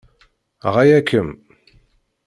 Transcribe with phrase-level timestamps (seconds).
[0.73, 1.29] Ɣaya-kem!